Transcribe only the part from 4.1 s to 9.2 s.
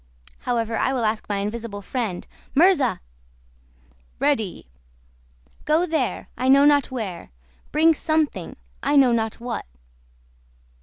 "Ready!" "Go there, I know not where; bring something, I know